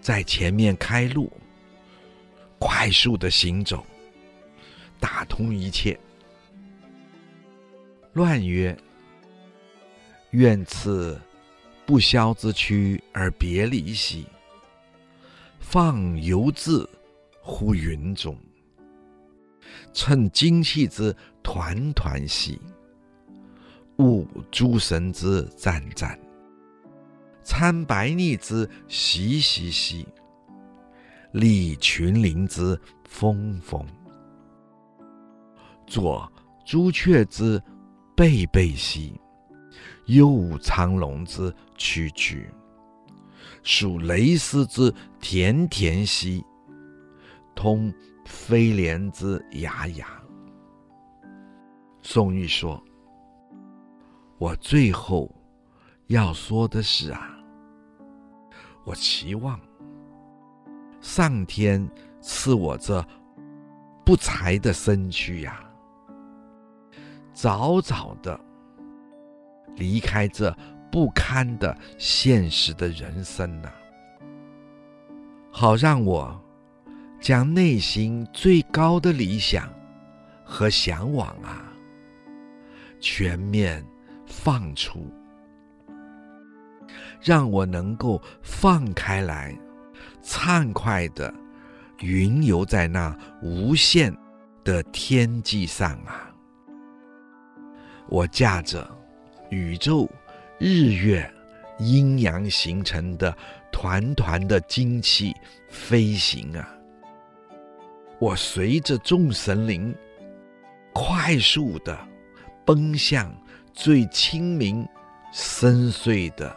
[0.00, 1.30] 在前面开路，
[2.58, 3.84] 快速的行走，
[4.98, 6.00] 打通一切。
[8.14, 8.74] 乱曰：
[10.30, 11.20] 愿赐
[11.84, 14.26] 不肖之躯而别离兮。
[15.60, 16.88] 放游自
[17.42, 18.36] 乎云中，
[19.92, 22.60] 乘精气之团团兮，
[23.98, 26.18] 悟诸神之湛湛，
[27.42, 30.06] 参白腻之习习兮，
[31.32, 32.78] 历群灵之
[33.08, 33.84] 风风，
[35.86, 36.30] 作
[36.64, 37.60] 朱雀之
[38.14, 39.18] 贝贝兮，
[40.06, 42.48] 右苍龙之曲曲。
[43.62, 46.42] 属雷丝之田田兮，
[47.60, 47.92] 通
[48.24, 50.06] 飞廉之雅雅。
[52.00, 52.82] 宋玉说
[54.40, 55.30] ：“我最后
[56.06, 57.36] 要说的是啊，
[58.82, 59.60] 我期望
[61.02, 61.86] 上天
[62.22, 63.04] 赐我这
[64.06, 65.62] 不才的身躯呀，
[67.34, 68.40] 早早的
[69.76, 70.50] 离开这。”
[70.90, 73.70] 不堪的现实的人生呐、
[75.52, 76.36] 好让我
[77.20, 79.72] 将内心最高的理想
[80.42, 81.72] 和向往啊，
[82.98, 83.84] 全面
[84.26, 85.12] 放出，
[87.20, 89.56] 让我能够放开来，
[90.22, 91.32] 畅快的
[91.98, 94.16] 云游在那无限
[94.64, 96.34] 的天际上啊，
[98.08, 98.90] 我驾着
[99.50, 100.10] 宇宙。
[100.62, 101.32] 日月
[101.78, 103.34] 阴阳形成的
[103.72, 105.34] 团团的精气
[105.70, 106.68] 飞行啊！
[108.20, 109.92] 我随着众神灵
[110.92, 111.98] 快速的
[112.64, 113.34] 奔向
[113.72, 114.86] 最清明
[115.32, 116.54] 深邃的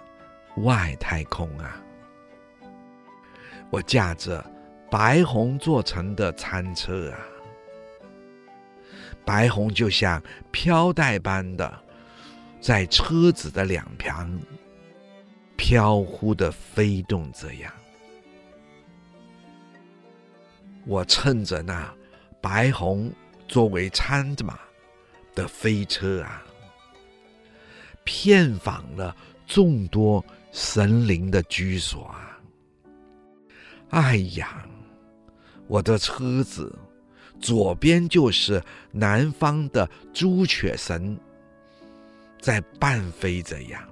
[0.57, 1.82] 外太空啊！
[3.70, 4.45] 我驾着
[4.91, 7.18] 白虹做成的餐车啊，
[9.26, 11.82] 白虹就像飘带般的。
[12.59, 14.39] 在车子的两旁
[15.57, 17.70] 飘忽的飞动，着样，
[20.86, 21.94] 我乘着那
[22.42, 23.12] 白虹
[23.48, 24.60] 作为餐马
[25.34, 26.44] 的飞车啊，
[28.04, 29.16] 遍访了
[29.48, 32.38] 众多神灵的居所啊。
[33.90, 34.66] 哎呀，
[35.68, 36.78] 我的车子
[37.40, 38.62] 左边就是
[38.92, 41.18] 南方的朱雀神。
[42.42, 43.88] 在伴飞着呀，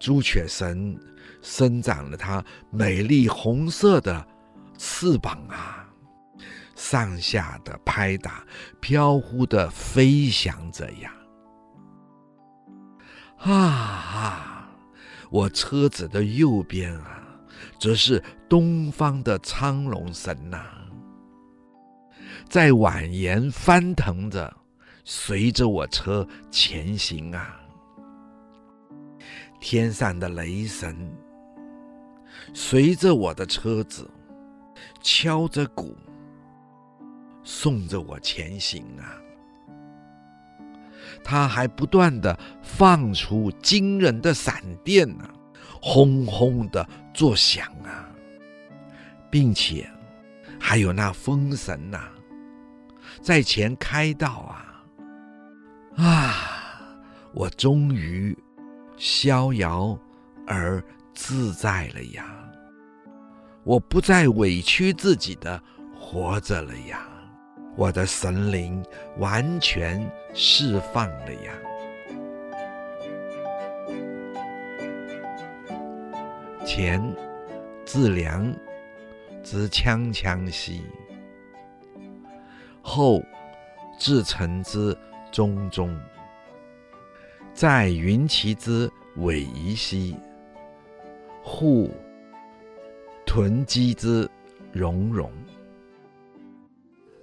[0.00, 0.98] 朱雀神
[1.42, 4.26] 生长了它美丽红色的
[4.86, 5.88] 翅膀啊，
[6.76, 8.44] 上下的拍打，
[8.80, 11.10] 飘忽的飞翔着呀。
[13.38, 14.68] 啊啊！
[15.30, 17.22] 我车子的右边啊，
[17.78, 20.62] 则是东方的苍龙神呐、
[22.46, 24.54] 在蜿蜒翻腾着。
[25.06, 27.58] 随着我车前行啊，
[29.60, 31.10] 天上的雷神
[32.54, 34.10] 随着我的车子
[35.04, 35.94] 敲着鼓，
[37.42, 39.20] 送着我前行啊。
[41.22, 45.30] 他还不断的放出惊人的闪电啊，
[45.82, 48.08] 轰轰的作响啊，
[49.30, 49.86] 并且
[50.58, 52.08] 还有那风神呐，
[53.20, 54.84] 在前开道啊。
[55.96, 56.34] 啊！
[57.34, 58.36] 我终于
[58.96, 59.98] 逍遥
[60.46, 60.82] 而
[61.14, 62.43] 自在了呀！
[63.64, 65.60] 我不再委屈自己的
[65.98, 67.08] 活着了呀，
[67.76, 68.84] 我的神灵
[69.16, 71.52] 完全释放了呀。
[76.66, 77.02] 前
[77.86, 78.54] 自良
[79.42, 80.82] 之锵锵兮，
[82.82, 83.22] 后
[83.98, 84.94] 至澄之
[85.32, 85.98] 中中，
[87.54, 90.16] 在云其之逶迤兮，
[91.42, 91.90] 户
[93.26, 94.28] 屯积之
[94.72, 95.30] 融融，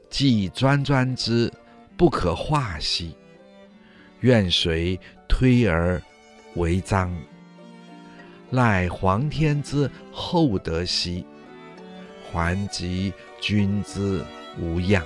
[0.09, 1.51] 既专专之
[1.95, 3.15] 不可化兮，
[4.21, 6.01] 愿谁推而
[6.55, 7.15] 为章。
[8.51, 11.25] 赖皇天之厚德兮，
[12.29, 14.21] 还及君之
[14.59, 15.01] 无恙。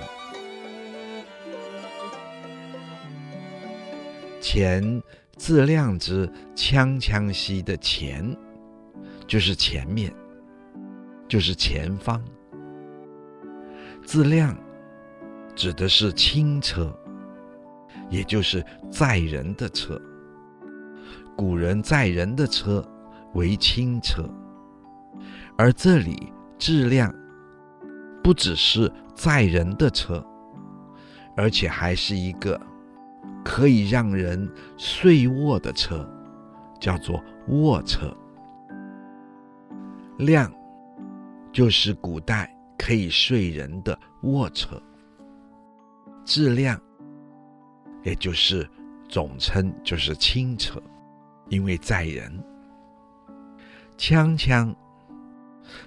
[4.40, 5.02] 前
[5.36, 8.36] 自量之锵锵兮的前，
[9.28, 10.12] 就是前面，
[11.28, 12.22] 就是前方。
[14.04, 14.56] 自量
[15.54, 16.96] 指的是轻车，
[18.10, 20.00] 也就是载人的车。
[21.36, 22.84] 古人载人的车。
[23.34, 24.26] 为轻车，
[25.58, 27.14] 而这里自量
[28.22, 30.24] 不只是载人的车，
[31.36, 32.58] 而且还是一个
[33.44, 36.08] 可以让人睡卧的车，
[36.80, 38.10] 叫做卧车。
[40.16, 40.50] 凉
[41.56, 44.78] 就是古代可以睡人的卧车，
[46.22, 46.78] 质量
[48.02, 48.68] 也就是
[49.08, 50.78] 总称就是轻车，
[51.48, 52.30] 因为载人。
[53.96, 54.76] 锵锵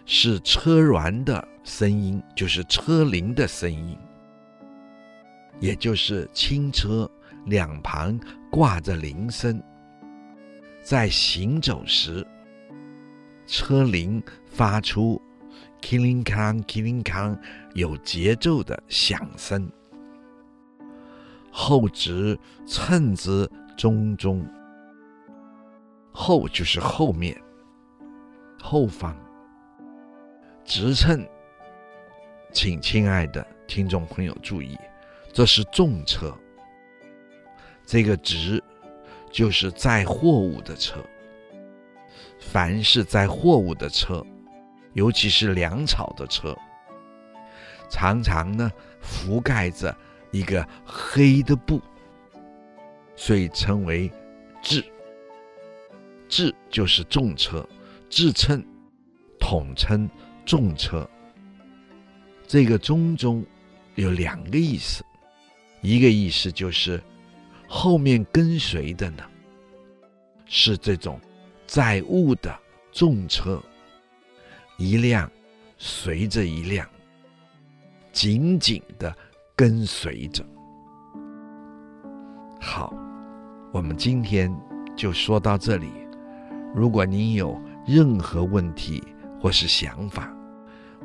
[0.07, 3.95] 是车銮的声音，就是车铃的声音，
[5.59, 7.07] 也就是轻车
[7.45, 9.61] 两旁挂着铃声，
[10.81, 12.25] 在行走时，
[13.45, 15.21] 车铃发出
[15.81, 17.37] “killing kang killing kang
[17.75, 19.69] ”有节奏的响声。
[21.51, 24.45] 后至澄之中中，
[26.11, 27.39] 后就是后面。
[28.61, 29.15] 后方，
[30.65, 31.25] 直澄，
[32.51, 34.77] 请亲爱的听众朋友注意，
[35.33, 36.33] 这是重车。
[37.85, 38.61] 这个直
[39.31, 41.03] 就是载货物的车。
[42.39, 44.25] 凡是载货物的车，
[44.93, 46.57] 尤其是粮草的车，
[47.89, 48.71] 常常呢
[49.01, 49.95] 覆盖着
[50.31, 51.81] 一个黑的布，
[53.15, 54.11] 所以称为
[54.61, 54.83] 至。
[56.27, 57.67] 至就是重车。
[58.09, 58.65] 制称
[59.39, 60.09] 统称
[60.47, 61.07] 重车，
[62.47, 63.45] 这个中中
[63.93, 65.05] 有两个意思，
[65.81, 66.99] 一个意思就是
[67.67, 69.23] 后面跟随的呢
[70.47, 71.21] 是这种
[71.67, 72.59] 载物的
[72.91, 73.61] 重车，
[74.79, 75.29] 一辆
[75.77, 76.87] 随着一辆，
[78.11, 79.15] 紧紧的
[79.55, 80.43] 跟随着。
[82.59, 82.91] 好，
[83.71, 84.51] 我们今天
[84.95, 85.91] 就说到这里，
[86.73, 87.61] 如果您有。
[87.85, 89.01] 任何问题
[89.41, 90.31] 或是想法，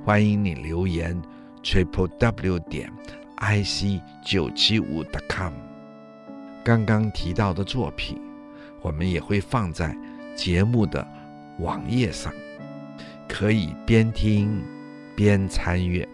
[0.05, 1.19] 欢迎你留言
[1.63, 2.93] triple w 点
[3.37, 5.51] i c 九七五 com。
[6.63, 8.21] 刚刚提到的作品，
[8.83, 9.97] 我们也会放在
[10.37, 11.07] 节目的
[11.61, 12.31] 网页上，
[13.29, 14.63] 可以边听
[15.15, 16.07] 边参阅。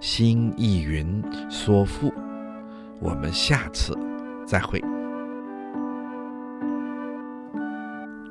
[0.00, 2.12] 新意云说赋，
[3.00, 3.96] 我们下次
[4.46, 4.82] 再会。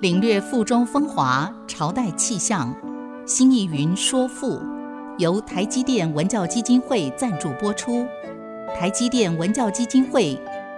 [0.02, 2.74] 领略赋中风华，朝代气象。
[3.26, 4.60] 新意云说赋，
[5.20, 8.08] 由台积电文教基金会赞助播出。
[8.76, 10.36] 台积电文教基金会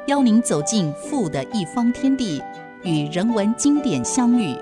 [0.07, 2.41] 邀您走进赋的一方天地，
[2.83, 4.57] 与人文经典相遇。